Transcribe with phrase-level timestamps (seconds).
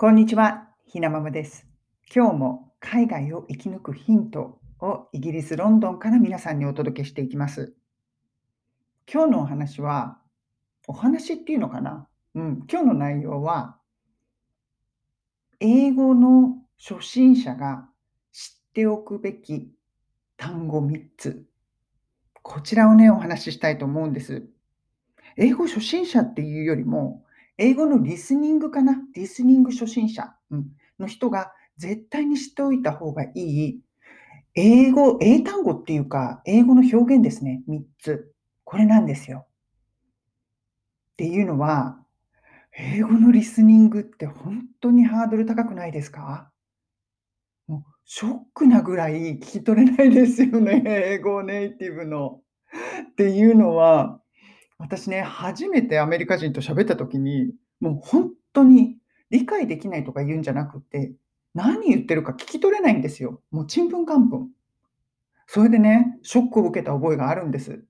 [0.00, 1.66] こんにちは、ひなままです。
[2.10, 7.74] 今日も海外を生き抜くヒントをイギリス・ロンドンから皆さんにお届けしていきます。
[9.12, 10.16] 今日のお話は、
[10.88, 12.08] お話っていうのかな？
[12.34, 13.76] うん、今日の内容は、
[15.60, 17.86] 英語の初心者が
[18.32, 19.70] 知っておくべき
[20.38, 21.44] 単語3つ。
[22.40, 24.48] こちらをね、お話ししたいと思うんです。
[25.36, 27.22] 英語初心者っていうよりも、
[27.62, 28.96] 英語のリスニングかな？
[29.14, 30.32] リスニング初心者、
[30.98, 33.80] の人が絶対に知っておいた方がいい
[34.54, 37.62] 英語、英単語っていうか、英語の表現ですね。
[37.68, 38.32] 3つ。
[38.64, 39.46] これなんですよ。
[41.12, 41.98] っていうのは、
[42.72, 46.50] 英語のリスニングって本当にハードル高くないですか？
[47.66, 50.82] もうショックなぐらい聞き取れないですよね。
[50.86, 52.40] 英語ネイティブの。
[53.10, 54.22] っていうのは、
[54.80, 58.96] 私ね、初めてアメリカ人と喋った時に、もう本当に
[59.28, 61.12] 理解できないとか言うんじゃなくて、
[61.54, 63.42] 何言ってるか聞き取れないんですよ。
[63.50, 64.48] もうちんぷんかんぷん。
[65.46, 67.84] それでね、ショックを受けた覚えがあるんです。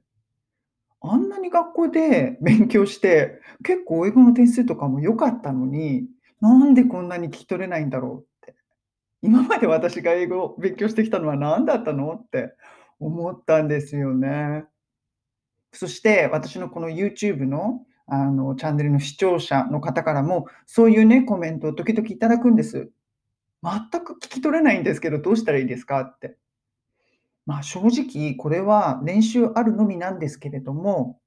[1.01, 6.09] あんなに学校で勉強して、結構英語の点数とかも良かったのに、
[6.41, 8.57] なんでこんなに聞き取れないんだろうって。
[9.23, 12.55] 今まで私が英語を勉強してきたのは何だったのって
[12.99, 14.65] 思ったんですよね。
[15.73, 17.83] そして私のこの YouTube の
[18.13, 22.91] あのチャンネルの視聴者の方からもそういうねコメントを時々いただくんです。
[23.63, 26.01] 全く聞き取れないんですけどどうしたらいいですか？
[26.01, 26.37] って。
[27.47, 31.21] まあ正直これは練習あるのみなんですけれども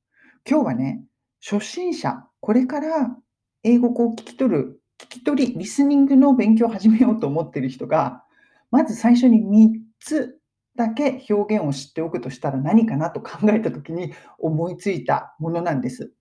[0.49, 1.03] 今日はね
[1.41, 3.15] 初心者これから
[3.63, 8.23] 英語を聞き取る聞き取りリスニングの勉強を始めようと思っている人が
[8.71, 10.37] まず最初に3つ
[10.75, 16.11] だけ表現を知っておくとしたら何かなと考えたときに思いついたものなんです。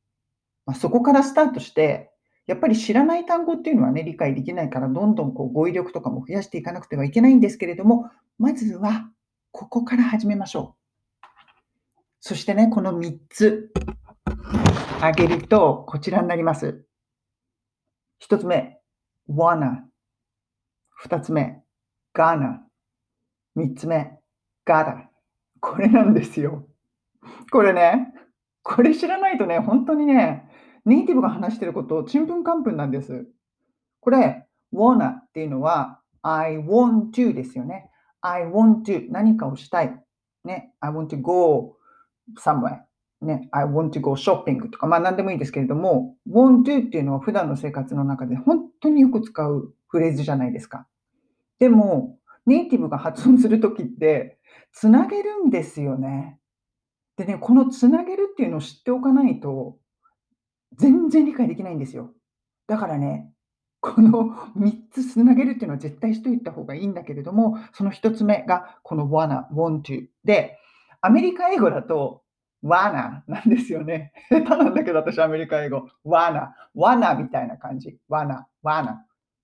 [0.67, 2.11] まあ、そこからスタートして、
[2.47, 9.09] やっぱり知らない単語っていうのはね、理解できないから、どんどんこう語彙力とかも増やしていかなくてはいけないんですけれども、まずは
[9.53, 11.27] ここから始めましょう。
[12.21, 13.73] そしてね、この3つ
[15.01, 16.85] あげると、こちらになります。
[18.29, 18.79] 1つ目、
[19.29, 19.83] wanna。
[21.05, 21.63] 2つ目、
[22.15, 22.59] gonna。
[23.57, 24.19] 3つ目、
[24.65, 25.11] ガダ。
[25.61, 26.67] これなんですよ。
[27.51, 28.13] これね、
[28.63, 30.49] これ知らないとね、本当にね、
[30.85, 33.27] ネイティブが話してることちんぷんかんぷんなんです。
[34.01, 37.91] これ、wanna っていうのは I want to ですよね。
[38.21, 40.01] I want to 何かをしたい。
[40.45, 40.75] ね。
[40.81, 41.77] I want to go
[42.41, 42.81] somewhere.
[43.21, 43.49] ね。
[43.53, 50.87] I want to go shopping とか、まあ何でもいいですけれども、want to っていうのは普段の生活の中で本当によく使うフレーズじゃないですか。
[51.59, 54.39] でも、ネイティブが発音するときって、
[54.73, 56.39] つなげるんですよね。
[57.17, 59.79] でね、このつなげるっていうのを知っておかないと、
[60.77, 62.15] 全然理解できないんですよ。
[62.67, 63.31] だからね、
[63.81, 70.59] この3つつなげるっていうのは絶対しといた方がいいんだけれども、その1つ目がこの wanna, want to で、
[71.01, 72.23] アメリカ英語だと
[72.65, 74.13] wanna なんですよね。
[74.31, 77.99] 下手なんだけど私アメリカ英語 wanna, wanna みたいな感じ。
[78.09, 78.99] wanna, wanna。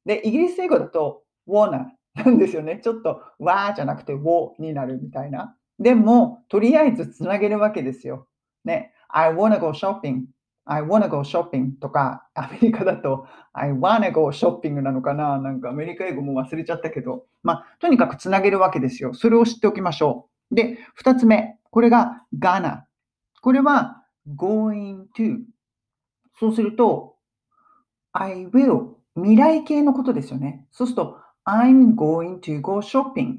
[0.04, 1.86] で、イギリス英語だと wanna
[2.24, 2.80] なんですよね。
[2.82, 5.56] ちょっとわーじゃなくて wo になるみたいな。
[5.78, 8.26] でも、とりあえずつなげるわけですよ。
[8.64, 8.92] ね。
[9.08, 10.24] I wanna go shopping.
[10.64, 19.14] I wanna go shopping とか、アメリカだと I wanna go shopping なのかななんかアメリカ英語も忘れちゃったけど、まあ、とにかくつなげるわけですよ。
[19.14, 20.54] それを知っておきましょう。
[20.54, 21.58] で、二つ目。
[21.70, 22.82] これが gonna。
[23.40, 24.02] これは
[24.36, 25.38] going to。
[26.38, 27.16] そうすると、
[28.12, 28.94] I will。
[29.16, 30.64] 未来形のことですよね。
[30.70, 31.18] そうすると、
[31.48, 33.38] I'm going to go shopping.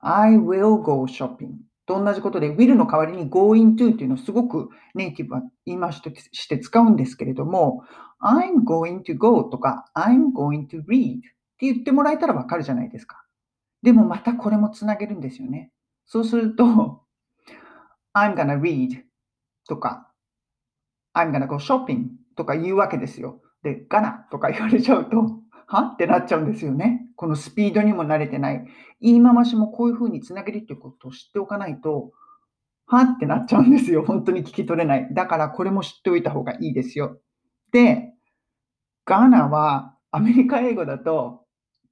[0.00, 1.50] I will go shopping.
[1.86, 7.84] と同じことで、will の代わりに going to っていうのをすごくネイティブは言い回しとして使うんですけれども、
[8.20, 13.24] I'm going to go とか I'm going to read って言ってもらえたらわかるじゃないですか。
[13.82, 15.70] でもまたこれもつなげるんですよね。
[16.06, 17.02] そうすると、
[18.14, 19.02] I'm gonna read
[19.68, 20.10] とか
[21.14, 23.40] I'm gonna go shopping とか言うわけですよ。
[23.62, 25.82] で、gonna とか言われちゃうと、は？
[25.82, 27.08] ってなっちゃうんですよね。
[27.16, 28.64] このスピードにも慣れてない。
[29.00, 32.12] 言い回しもこういうふうにつなげるっていうことを知っておかないと、
[32.86, 33.02] は？
[33.02, 34.04] ってなっちゃうんですよ。
[34.04, 35.08] 本当に聞き取れない。
[35.12, 37.18] だからこれも知っておいた方がいいですよ。
[37.72, 38.12] で、
[39.06, 41.44] ガーナはアメリカ英語だと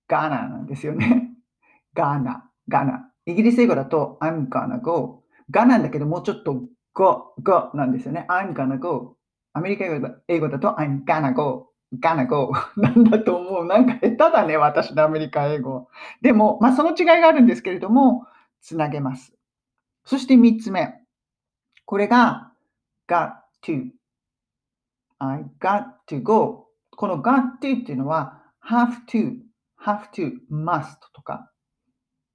[0.08, 1.30] ガナなんですよね。
[1.94, 3.08] ガーナ、ガーナ。
[3.26, 5.24] イギリス英語だと I'm gonna go。
[5.50, 6.62] ガなんだけどもうちょっと
[6.94, 8.26] go, go なんですよね。
[8.28, 9.16] I'm gonna go。
[9.52, 9.84] アメリカ
[10.28, 11.71] 英語だと I'm gonna go。
[12.00, 13.66] Gonna go なんだと思う。
[13.66, 15.88] なんか下手だね、私のアメリカ英語。
[16.20, 18.26] でも、まあその違いがあるんですけれども、
[18.60, 19.34] つなげます。
[20.04, 20.94] そして3つ目。
[21.84, 22.52] これが
[23.08, 23.32] got
[23.64, 23.90] to。
[25.18, 26.68] I got to go。
[26.90, 29.36] この got to っていうのは、have to,
[29.84, 31.50] have to, must とか、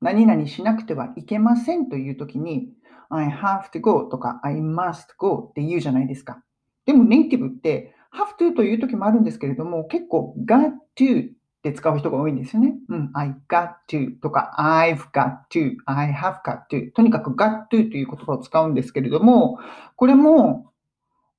[0.02, 2.70] 何々しなくてはいけませんというときに、
[3.10, 6.44] I have to go とか I must go って言うじゃないですか。
[6.86, 11.32] でもネイティブって have to というときもあるんですけれども、結構 got to っ
[11.64, 12.76] て使う人が多いんですよね。
[12.90, 19.60] うん、I got to とか I've got to, I have got to とにかく got to という言葉を使うんですけれども、
[19.96, 20.72] これも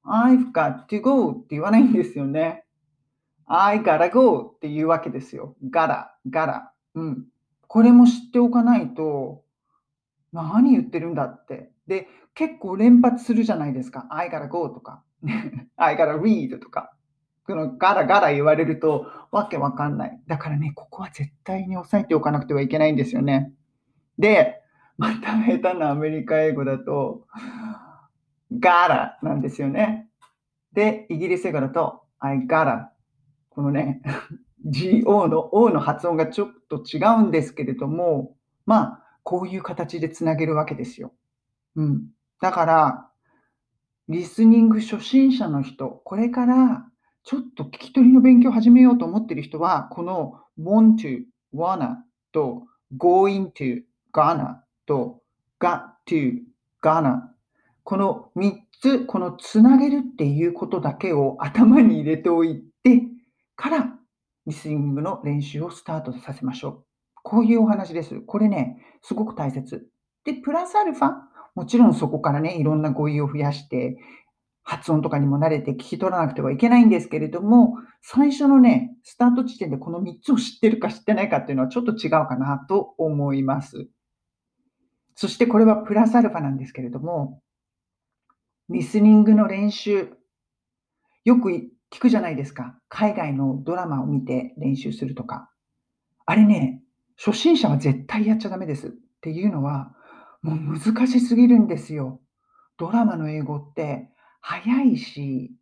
[0.05, 2.65] I've got to go って言わないんですよね。
[3.47, 5.57] I gotta go っていうわけですよ。
[5.71, 6.63] gotta, gotta。
[6.95, 7.27] うん。
[7.67, 9.43] これも知っておかないと、
[10.33, 11.71] 何言ってるんだって。
[11.87, 14.07] で、結構連発するじゃないですか。
[14.11, 15.03] I gotta go とか、
[15.77, 16.93] I gotta read とか。
[17.47, 20.21] このガラガラ言われるとわけわかんない。
[20.27, 23.53] だからね、ここは絶対に押さえておかなくてはいけないんですよね。
[24.19, 24.61] で、
[24.99, 27.27] また下手なアメリカ英語だと、
[28.53, 30.09] ガラなんですよね。
[30.73, 32.89] で、イギリス英語だと、I gotta。
[33.49, 34.03] このね、
[35.05, 38.37] GO の O の発音がちょっと違うんですけれども、
[38.67, 41.13] まあ、こういう形でつなげるわけですよ。
[41.77, 42.09] うん。
[42.41, 43.08] だから、
[44.09, 46.87] リスニング初心者の人、これから
[47.25, 51.25] ちょっと聞き取りの勉強を始めようと思っている人は、この want to,
[51.55, 51.97] wanna
[52.33, 52.63] と
[52.97, 53.83] going to,
[54.15, 54.57] gonna
[54.87, 55.21] と
[55.61, 56.39] got to,
[56.83, 57.21] gonna
[57.85, 63.03] この3つ、このつなげるっていうことだけを頭に入れておいて
[63.57, 63.95] から
[64.47, 66.85] リスニングの練習をスタートさせましょう。
[67.23, 68.23] こういうお話です。
[68.23, 69.87] これね、すごく大切。
[70.25, 71.13] で、プラスアルファ、
[71.59, 73.99] もちろんそこからね、いろんな語彙を増やして、
[74.63, 83.89] 発音とかにも慣れて聞き取らなくてはいけないんですけれども、最初のね、スタート地点でこの3つを知ってるか知ってないかっていうのはちょっと違うかなと思います。
[85.17, 87.43] そしてこれはプラスアルファなんですけれども、
[88.69, 90.13] リスニングの練習、
[91.25, 91.51] よく
[91.91, 92.79] 聞くじゃないですか。
[92.89, 95.51] 海外のドラマを見て練習するとか。
[96.25, 96.85] あれね、
[97.17, 98.91] 初心者は絶対やっちゃダメですっ
[99.23, 99.93] ていうのは、
[100.43, 102.21] もう難しすぎるんですよ。
[102.77, 105.53] ドラマの英語って早いし、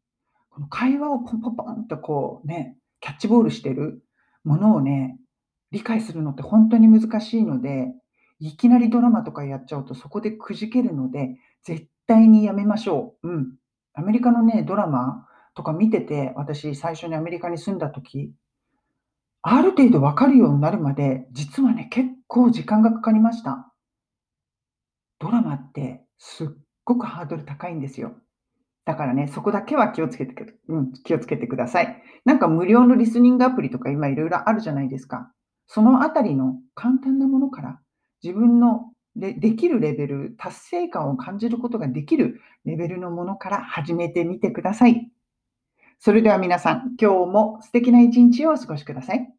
[0.50, 4.02] この会話をポンポンポンとこうね、キャッチボールしてる
[4.44, 5.18] ものをね、
[5.70, 7.92] 理解するのって本当に難しいので、
[8.38, 13.28] いきなりドラマとかやっちゃうとそこでくじけるので、絶対にやめましょう。
[13.28, 13.52] うん。
[13.94, 18.32] アメリカのね、ドラマとか見てて、私最初にアメリカに住んだ時、
[19.42, 23.65] ある程度わかるようになるまで、実はね、結構時間がかかりました。
[25.18, 26.48] ドラマってすっ
[26.84, 28.14] ごくハードル高いんですよ。
[28.84, 32.02] だからね、そこだけは気をつけてく、うん、気をつけてください。
[32.24, 35.32] なんか無料のリスニングアプリとか今いろいろあるじゃないですか。
[35.66, 37.80] そのあたりの簡単なものから
[38.22, 45.10] 自分のでできるレベル、達成感を感じることができるレベルのものから始めてみてください。
[45.98, 49.35] それでは皆さん、今日も素敵な一日をお過ごしください。